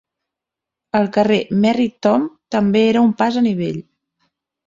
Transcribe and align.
El 0.99 1.09
carrer 1.17 1.37
Merry 1.65 1.85
Tom 2.07 2.25
també 2.57 2.81
era 2.93 3.05
un 3.09 3.13
pas 3.21 3.39
a 3.43 3.47
nivell. 3.49 3.77